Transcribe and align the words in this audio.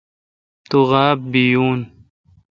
تو 0.69 0.79
غاب 0.89 1.19
بیون۔ 1.31 1.79